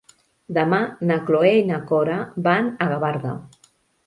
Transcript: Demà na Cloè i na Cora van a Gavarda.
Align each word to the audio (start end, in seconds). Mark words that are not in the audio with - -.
Demà 0.57 0.79
na 1.11 1.17
Cloè 1.27 1.51
i 1.57 1.61
na 1.67 1.77
Cora 1.93 2.17
van 2.49 2.73
a 2.73 2.89
Gavarda. 2.95 3.37